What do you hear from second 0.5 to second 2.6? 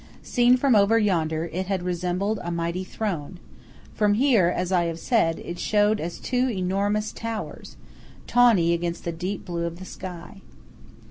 from over yonder, it had resembled a